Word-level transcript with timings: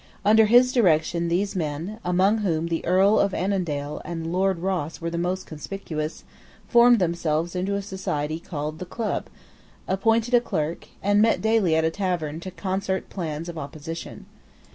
Under 0.25 0.45
his 0.47 0.73
direction 0.73 1.27
these 1.27 1.55
men, 1.55 1.99
among 2.03 2.39
whom 2.39 2.69
the 2.69 2.83
Earl 2.83 3.19
of 3.19 3.35
Annandale 3.35 4.01
and 4.03 4.33
Lord 4.33 4.57
Ross 4.57 4.99
were 4.99 5.11
the 5.11 5.17
most 5.19 5.45
conspicuous, 5.45 6.23
formed 6.67 6.97
themselves 6.97 7.55
into 7.55 7.75
a 7.75 7.83
society 7.83 8.39
called 8.39 8.79
the 8.79 8.85
Club, 8.87 9.27
appointed 9.87 10.33
a 10.33 10.41
clerk, 10.41 10.87
and 11.03 11.21
met 11.21 11.39
daily 11.39 11.75
at 11.75 11.85
a 11.85 11.91
tavern 11.91 12.39
to 12.39 12.49
concert 12.49 13.11
plans 13.11 13.47
of 13.47 13.59
opposition. 13.59 14.25